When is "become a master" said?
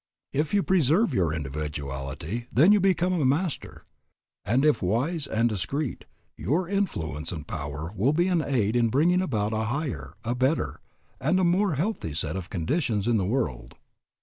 2.79-3.85